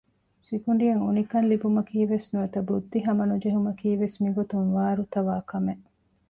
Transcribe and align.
ސިކުނޑިޔަށް 0.47 1.03
އުނިކަން 1.05 1.47
ލިބުމަކީވެސް 1.51 2.27
ނުވަތަ 2.33 2.59
ބުއްދިހަމަނުޖެހުމަކީވެސް 2.67 4.17
މިގޮތުން 4.23 4.69
ވާރުތަވާކަމެއް 4.75 5.85